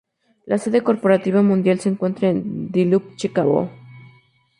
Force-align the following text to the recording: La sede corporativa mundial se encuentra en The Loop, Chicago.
La 0.47 0.57
sede 0.57 0.81
corporativa 0.81 1.43
mundial 1.43 1.79
se 1.79 1.89
encuentra 1.89 2.29
en 2.31 2.71
The 2.71 2.85
Loop, 2.85 3.17
Chicago. 3.17 3.69